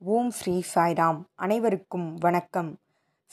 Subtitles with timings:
[0.00, 1.22] ஓம் ஸ்ரீ சாய்ராம்.
[1.34, 2.78] அனைவருக்கும் வணக்கம்.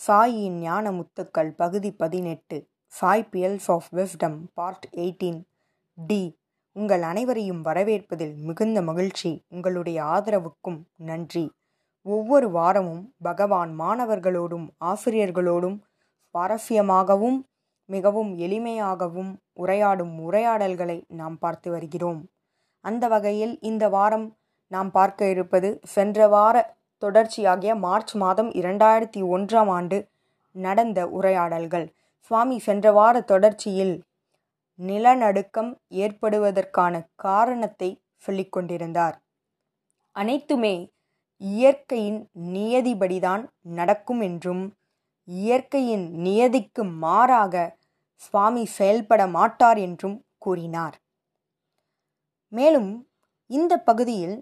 [0.08, 5.42] சாயின் ஞான முத்துக்கள் பகுதி பதினெட்டு Sai pearls of wisdom part eighteen
[6.08, 6.38] D
[6.72, 9.44] உங்கள் அனைவரையும் வரவேற்பதில் மிகுந்த மகிழ்ச்சி.
[9.48, 11.52] உங்களுடைய ஆதரவுக்கும் நன்றி.
[12.02, 15.78] ஒவ்வொரு வாரமும் பகவான் மாணவர்களோடும் ஆசிரியர்களோடும்
[16.34, 17.40] சுவாரஸ்யமாகவும்
[17.86, 22.28] மிகவும் எளிமையாகவும் உரையாடும் உரையாடல்களை நாம் பார்த்து வருகிறோம்.
[22.80, 24.38] அந்த வகையில் இந்த வாரம்
[24.72, 26.56] நாம் பார்க்க இருப்பது சென்ற வார
[27.02, 29.98] தொடர்ச்சியாகிய மார்ச் மாதம் இரண்டாயிரத்தி ஒன்றாம் ஆண்டு
[30.56, 31.88] நடந்த உரையாடல்கள்.
[32.18, 33.96] சுவாமி சென்ற வார தொடர்ச்சியில்
[34.80, 39.16] நிலநடுக்கம் ஏற்படுவதற்கான காரணத்தை சொல்லிக் கொண்டிருந்தார்.
[40.16, 40.76] அனைத்துமே
[41.42, 42.20] இயற்கையின்
[42.54, 44.64] நியதிபடிதான் நடக்கும் என்றும்
[45.28, 47.56] இயற்கையின் நியதிக்கு மாறாக
[48.22, 50.96] சுவாமி செயல்பட மாட்டார் என்றும் கூறினார்.
[52.54, 52.92] மேலும்
[53.50, 54.36] இந்த பகுதியில்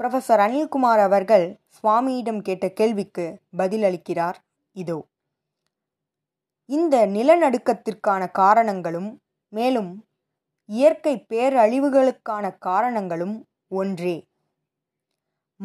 [0.00, 4.34] ப்ரொஃபஸர் அனில்குமார் அவர்கள் சுவாமியிடம் கேட்ட கேள்விக்கு பதிலளிக்கிறார்.
[4.72, 5.06] இதோ.
[6.64, 10.04] இந்த நிலநடுக்கத்திற்கான காரணங்களும் மேலும்
[10.64, 14.26] இயற்கை பேரழிவுகளுக்கான காரணங்களும் ஒன்றே.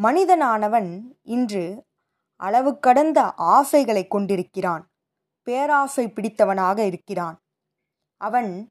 [0.02, 1.84] மனிதனானவன் இன்று
[2.36, 4.88] அளவு கடந்த ஆசைகளை கொண்டிருக்கிறான்.
[5.42, 7.40] பேராசை பிடித்தவனாக இருக்கிறான்.
[8.16, 8.68] அவன்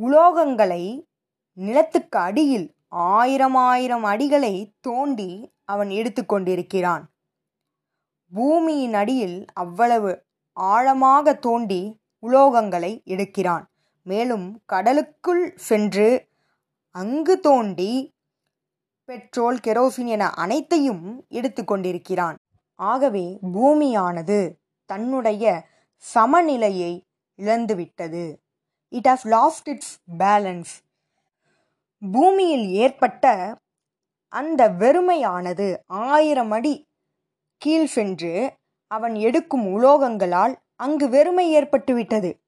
[0.00, 1.04] உலோகங்களை
[1.52, 7.04] நிலத்துக்கு அடியில் ஆயிரம் ஆயிரம் அடிகளை தோண்டி அவன் எடுத்துக்கொண்டிருக்கிறான்
[8.32, 13.64] பூமியின் அடியில் அவ்வளவு ஆழமாக தோண்டி உலோகங்களை எடுக்கிறான்.
[14.02, 16.28] மேலும் கடலுக்குள் சென்று
[16.90, 18.14] அங்கு தோண்டி
[19.04, 22.34] பெட்ரோல் கெரோசின் என அனைத்தையும் எடுத்துக்கொண்டிருக்கிறான்
[22.74, 27.04] ஆகவே பூமியானது தன்னுடைய சமநிலையை
[27.38, 28.24] இழந்துவிட்டது.
[28.88, 30.83] It has lost its balance
[32.12, 33.56] பூமியில் ஏற்பட்ட
[34.28, 36.88] அந்த வெறுமையானது ஆயிரம் அடி
[37.56, 42.38] கீழ் சென்று அவன் எடுக்கும் உலோகங்களால் அங்கு வெறுமை ஏற்பட்டுவிட்டது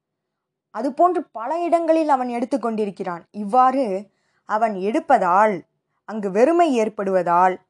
[0.73, 4.11] அதுபோன்று பல இடங்களில் அவன் எடுத்துக்கொண்டிருக்கிறான் இவ்வாறு
[4.45, 5.61] அவன் எடுப்பதால்
[6.05, 7.61] அங்கு வெறுமை ஏற்படுவதால்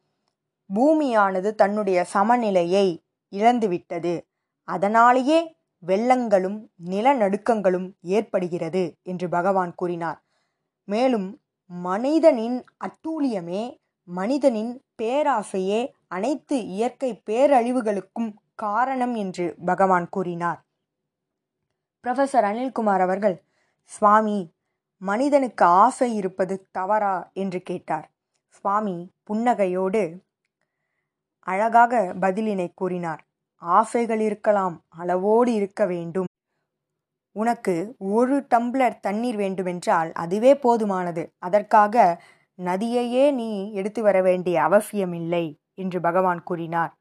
[0.76, 4.26] பூமியானது தன்னுடைய சமநிலையை இழந்துவிட்டது
[4.64, 5.56] அதனாலேயே
[5.88, 10.24] வெள்ளங்களும் நிலநடுக்கங்களும் ஏற்படுகிறது என்று பகவான் கூறினார்.
[10.84, 11.40] மேலும்
[11.70, 20.62] மனிதனின் அட்டூழியமே மனிதனின் பேராசையே அனைத்து இயற்கை பேரழிவுகளுக்கும் காரணம் என்று பகவான் கூறினார்.
[22.04, 23.44] ப்ரொஃபஸர் அனில்குமார் அவர்கள்
[23.84, 24.54] சுவாமி
[25.02, 27.30] மனிதனுக்கு ஆசை இருப்பது தவறா?
[27.34, 28.12] என்று கேட்டார்.
[28.48, 30.20] சுவாமி புன்னகையோடு
[31.40, 33.22] அழகாக பதிலினை கூறினார்.
[33.56, 36.26] ஆசைகள் இருக்கலாம் அளவோடு இருக்க வேண்டும்.
[37.38, 37.74] உனக்கு
[38.12, 41.24] ஒரு டம்ளர் தண்ணீர் வேண்டுமென்றால் அதுவே போதுமானது.
[41.38, 41.96] அதற்காக
[42.60, 46.94] நதியையே நீ எடுத்து வர வேண்டிய அவசியமில்லை என்று பகவான் கூறினார்.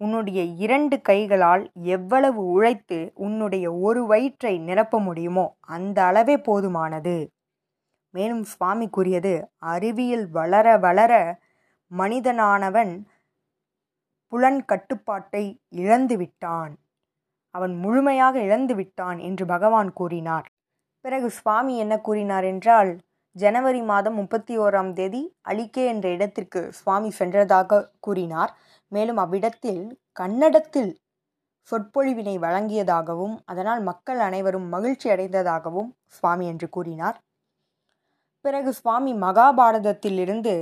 [0.00, 7.16] உன்னுடைய இரண்டு கைகளால் எவ்வளவு உழைத்து உன்னுடைய ஒரு வயிற்றை நிரப்ப முடியுமோ அந்த அளவே போதுமானது.
[8.14, 9.32] மேலும் சுவாமி கூறியது
[9.72, 11.12] அறிவியல் வளர வளர
[11.90, 12.92] மனிதனானவன்
[14.32, 15.44] புலன் கட்டுப்பாட்டை
[15.76, 16.72] இழந்து விட்டான்
[17.58, 20.46] அவன் முழுமையாக இழந்து விட்டான் என்று பகவான் கூறினார்.
[21.04, 22.90] பிறகு சுவாமி என்ன கூறினார் என்றால்
[23.36, 28.52] ஜனவரி மாதம் முப்பத்தி ஓராம் தேதி அலிகே என்ற இடத்திற்கு சுவாமி சென்றதாக கூறினார்.
[28.92, 29.82] மேலும் அவ்விடத்தில்
[30.12, 30.92] கன்னடத்தில்
[31.68, 37.18] சொற்பொழிவினை வழங்கியதாகவும் அதனால் மக்கள் அனைவரும் மகிழ்ச்சி அடைந்ததாகவும் சுவாமி என்று கூறினார்.
[38.44, 40.54] பிறகு சுவாமி மகாபாரதத்திலிருந்து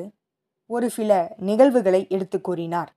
[0.71, 2.91] ஒரு சில நிகழ்வுகளை எடுத்து கூறினார்.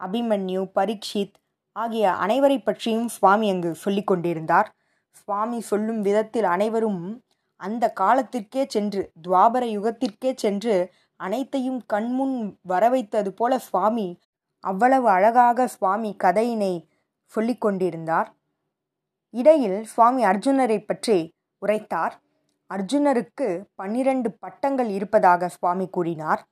[0.00, 1.36] அபிமன்யு பரீட்சித்
[1.72, 4.68] ஆகிய அனைவரை பற்றியும் சுவாமி அங்கு சொல்லிக் கொண்டிருந்தார்.
[5.10, 7.22] சுவாமி சொல்லும் விதத்தில் அனைவரும்
[7.56, 14.18] அந்த காலத்திற்கே சென்று துவாபர யுகத்திற்கே சென்று அனைத்தையும் கண்முன் வர வைத்தது போல சுவாமி
[14.60, 16.72] அவ்வளவு அழகாக சுவாமி கதையினை
[17.24, 18.28] சொல்லிக் கொண்டிருந்தார்.
[19.30, 21.18] இடையில் சுவாமி அர்ஜுனரை பற்றி
[21.58, 22.14] உரைத்தார்.
[22.70, 26.42] அர்ஜுனருக்கு பன்னிரண்டு பட்டங்கள் இருப்பதாக சுவாமி கூறினார்.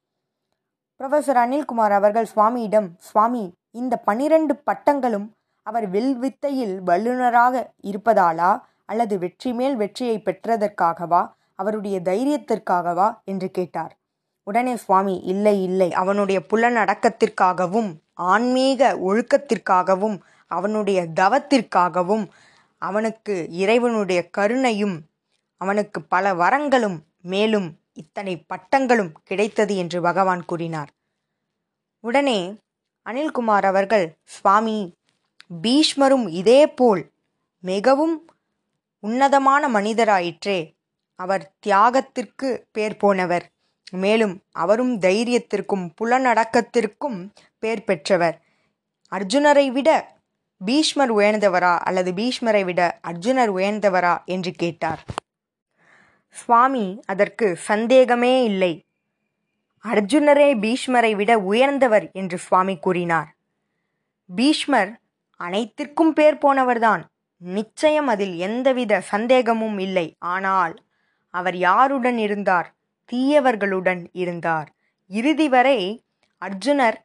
[1.00, 3.44] ப்ரொஃபஸர் அனில்குமார் அவர்கள் சுவாமியிடம் சுவாமி
[3.74, 5.28] இந்த பனிரெண்டு பட்டங்களும்
[5.66, 7.54] அவர் வில்வித்தையில் வல்லுநராக
[7.86, 11.32] இருப்பதாலா அல்லது வெற்றி மேல் வெற்றியை பெற்றதற்காகவா?
[11.54, 13.08] அவருடைய தைரியத்திற்காகவா?
[13.24, 13.98] என்று கேட்டார்.
[14.46, 15.92] உடனே சுவாமி இல்லை இல்லை.
[15.92, 20.16] அவனுடைய புலனடக்கத்திற்காகவும் ஆன்மீக ஒழுக்கத்திற்காகவும்
[20.50, 22.24] அவனுடைய தவத்திற்காகவும்
[22.82, 24.96] அவனுக்கு இறைவனுடைய கருணையும்
[25.60, 30.90] அவனுக்கு பல வரங்களும் மேலும் இத்தனை பட்டங்களும் கிடைத்தது என்று பகவான் கூறினார்.
[32.04, 32.38] உடனே
[33.10, 34.94] அனில்குமார் அவர்கள் சுவாமி
[35.62, 37.10] பீஷ்மரும் இதேபோல்
[37.60, 38.24] மிகவும்
[39.00, 40.74] உன்னதமான மனிதராயிற்றே.
[41.14, 43.50] அவர் தியாகத்திற்கு பேர் போனவர்.
[43.90, 47.28] மேலும் அவரும் தைரியத்திற்கும் புலனடக்கத்திற்கும்
[47.58, 48.40] பேர் பெற்றவர்.
[49.12, 50.18] அர்ஜுனரை விட
[50.64, 54.24] பீஷ்மர் உயர்ந்தவரா அல்லது பீஷ்மரை விட அர்ஜுனர் உயர்ந்தவரா?
[54.24, 55.04] என்று கேட்டார்.
[56.30, 58.84] சுவாமி அதற்கு சந்தேகமே இல்லை.
[59.84, 63.36] அர்ஜுனரே பீஷ்மரை விட உயர்ந்தவர் என்று சுவாமி கூறினார்.
[64.28, 65.00] பீஷ்மர்
[65.36, 67.02] அனைத்திற்கும் பேர் போனவர்தான்.
[67.38, 70.16] நிச்சயம் அதில் எந்தவித சந்தேகமும் இல்லை.
[70.18, 70.74] ஆனால்
[71.30, 72.74] அவர் யாருடன் இருந்தார்?
[73.12, 74.68] தீயவர்களுடன் இருந்தார்.
[75.06, 76.04] இறுதி வரை
[76.38, 76.98] அர்ஜுனர்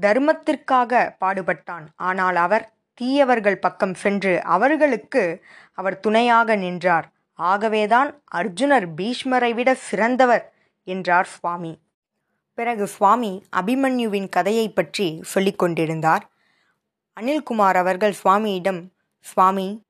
[0.00, 1.86] தர்மத்திற்காக பாடுபட்டான்.
[1.96, 5.42] ஆனால் அவர் தீயவர்கள் பக்கம் சென்று அவர்களுக்கு
[5.74, 7.12] அவர் துணையாக நின்றார்.
[7.38, 10.52] ஆகவேதான் அர்ஜுனர் பீஷ்மரை விட சிறந்தவர்
[10.84, 11.72] என்றார் சுவாமி.
[12.58, 16.30] பிறகு சுவாமி அபிமன்யுவின் கதையை பற்றி சொல்லிக் கொண்டிருந்தார்.
[17.20, 18.80] அனில்குமார் அவர்கள் சுவாமியிடம்
[19.20, 19.82] சுவாமி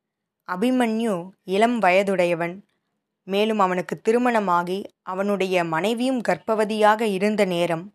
[0.49, 2.55] அபிமன்யு இளம் வயதுடையவன்.
[3.23, 7.95] மேலும் அவனுக்கு திருமணமாகி அவனுடைய மனைவியும் கர்ப்பவதியாக இருந்த நேரம்.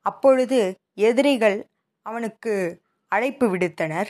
[0.00, 1.66] அப்பொழுது எதிரிகள்
[2.02, 4.06] அவனுக்கு அழைப்பு விடுத்தனர்.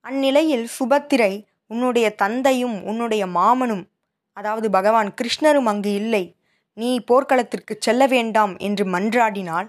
[0.00, 3.84] அந்நிலையில் சுபத்திரை உன்னுடைய தந்தையும் உன்னுடைய மாமனும்
[4.32, 6.24] அதாவது பகவான் கிருஷ்ணரும் அங்கு இல்லை.
[6.78, 9.68] நீ போர்க்களத்திற்கு செல்ல வேண்டாம் என்று மன்றாடினால்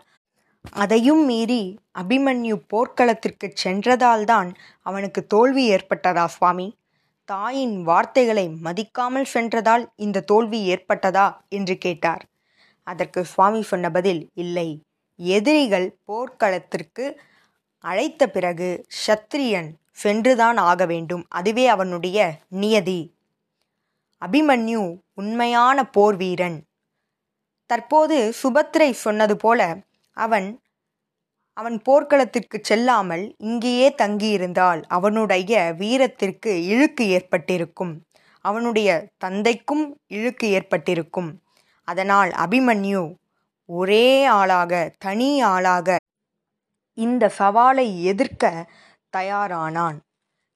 [0.72, 6.78] அதையும் மீறி அபிமன்யு போர்க்களத்திற்கு சென்றதால்தான் அவனுக்கு தோல்வி ஏற்பட்டதா சுவாமி?
[7.26, 11.28] தாயின் வார்த்தைகளை மதிக்காமல் சென்றதால் இந்த தோல்வி ஏற்பட்டதா?
[11.50, 12.24] என்று கேட்டார்.
[12.84, 14.70] அதற்கு சுவாமி சொன்ன பதில் இல்லை.
[15.16, 17.06] எதிரிகள் போர்க்களத்திற்கு
[17.80, 18.70] அழைத்த பிறகு
[19.08, 21.26] சத்திரியன் சென்றுதான் ஆக வேண்டும்.
[21.30, 22.20] அதுவே அவனுடைய
[22.50, 23.02] நியதி.
[24.22, 24.82] அபிமன்யு
[25.14, 26.58] உண்மையான போர் வீரன்.
[27.70, 29.62] தற்போது சுபத்திரை சொன்னது போல
[30.18, 30.48] அவன்
[31.58, 37.94] அவன் போர்க்களத்திற்கு செல்லாமல் இங்கேயே தங்கியிருந்தால் அவனுடைய வீரத்திற்கு இழுக்கு ஏற்பட்டிருக்கும்.
[38.46, 41.30] அவனுடைய தந்தைக்கும் இழுக்கு ஏற்பட்டிருக்கும்.
[41.88, 43.04] அதனால் அபிமன்யு
[43.70, 44.08] ஒரே
[44.40, 45.98] ஆளாக தனி ஆளாக
[46.98, 48.46] இந்த சவாலை எதிர்க்க
[49.14, 49.98] தயாரானான்.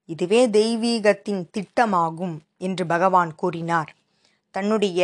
[0.09, 3.91] இதுவே தெய்வீகத்தின் திட்டமாகும் என்று பகவான் கூறினார்.
[4.55, 5.01] தன்னுடைய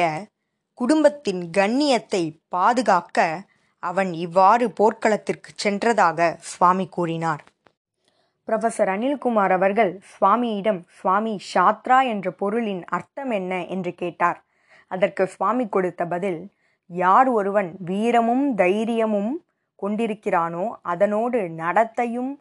[0.79, 3.17] குடும்பத்தின் கண்ணியத்தை பாதுகாக்க
[3.83, 7.43] அவன் இவ்வாறு போர்க்களத்திற்கு சென்றதாக சுவாமி கூறினார்.
[8.47, 13.65] புரொஃபசர் அனில்குமார் அவர்கள் சுவாமியிடம் சுவாமி ஷாத்ரா என்ற பொருளின் அர்த்தம் என்ன?
[13.65, 14.39] என்று கேட்டார்.
[14.87, 16.39] அதற்கு சுவாமி கொடுத்த பதில்
[16.85, 19.31] யார் ஒருவன் வீரமும் தைரியமும்
[19.83, 22.31] கொண்டிருக்கிறானோ அதனோடு நடத்தையும்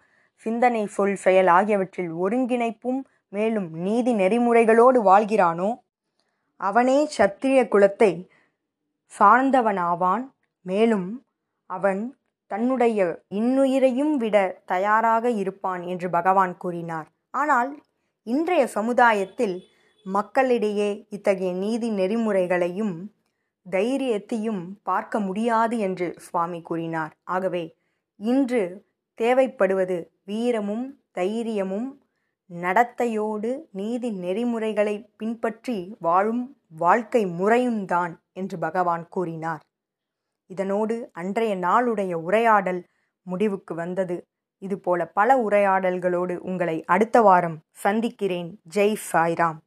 [0.46, 5.70] சிந்தனை சொல் செயல் ஆகியவற்றில் ஒருங்கிணைப்பும் மேலும் நீதி நெறிமுறைகளோடு வாழ்கிறானோ
[6.60, 8.12] அவனே சத்திரிய குலத்தை
[9.12, 10.24] சார்ந்தவனாவான்.
[10.66, 11.08] மேலும்
[11.70, 12.02] அவன்
[12.50, 17.08] தன்னுடைய இன்னுயிரையும் விட தயாராக இருப்பான் என்று பகவான் கூறினார்.
[17.30, 17.70] ஆனால்
[18.26, 19.56] இன்றைய சமுதாயத்தில்
[20.06, 22.96] மக்களிடையே இத்தகைய நீதி நெறிமுறைகளையும்
[23.66, 27.12] தைரியத்தையும் பார்க்க முடியாது என்று சுவாமி கூறினார்.
[27.24, 27.64] ஆகவே
[28.20, 28.62] இன்று
[29.18, 31.88] தேவைப்படுவது வீரமும் தைரியமும்
[32.54, 39.60] நடத்தையோடு நீதி நெறிமுறைகளை பின்பற்றி வாழும் வாழ்க்கை முறையும்தான் என்று பகவான் கூறினார்.
[40.46, 42.86] இதனோடு அன்றைய நாளுடைய உரையாடல்
[43.22, 44.26] முடிவுக்கு வந்தது.
[44.58, 48.60] இதுபோல பல உரையாடல்களோடு உங்களை அடுத்த வாரம் சந்திக்கிறேன்.
[48.74, 49.58] ஜெய் சாய்ராம்.